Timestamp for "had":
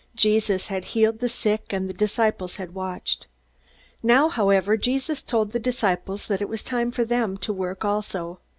0.65-0.85, 2.55-2.73